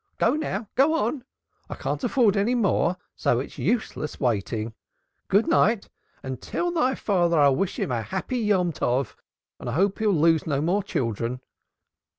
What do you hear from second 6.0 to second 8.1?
and tell thy father I wish him a